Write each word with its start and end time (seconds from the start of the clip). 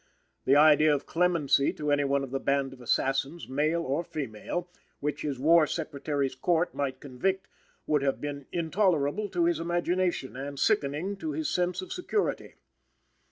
The 0.45 0.55
idea 0.55 0.91
of 0.95 1.05
clemency 1.05 1.71
to 1.73 1.91
any 1.91 2.03
one 2.03 2.23
of 2.23 2.31
the 2.31 2.39
band 2.39 2.73
of 2.73 2.81
assassins, 2.81 3.47
male 3.47 3.83
or 3.83 4.03
female, 4.03 4.67
which 4.99 5.21
his 5.21 5.37
War 5.37 5.67
Secretary's 5.67 6.33
court 6.33 6.73
might 6.73 6.99
convict, 6.99 7.47
would 7.85 8.01
have 8.01 8.19
been 8.19 8.47
intolerable 8.51 9.29
to 9.29 9.45
his 9.45 9.59
imagination 9.59 10.35
and 10.35 10.57
sickening 10.59 11.17
to 11.17 11.33
his 11.33 11.49
sense 11.49 11.83
of 11.83 11.93
security. 11.93 12.55